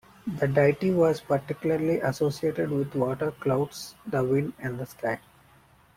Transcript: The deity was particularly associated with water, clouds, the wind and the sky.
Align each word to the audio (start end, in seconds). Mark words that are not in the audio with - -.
The 0.39 0.47
deity 0.47 0.89
was 0.89 1.21
particularly 1.21 1.99
associated 1.99 2.71
with 2.71 2.95
water, 2.95 3.33
clouds, 3.39 3.93
the 4.07 4.23
wind 4.23 4.53
and 4.57 4.79
the 4.79 4.87
sky. 4.87 5.19